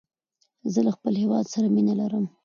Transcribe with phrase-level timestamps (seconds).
[0.73, 2.25] زه له خپل هيواد سره مینه لرم.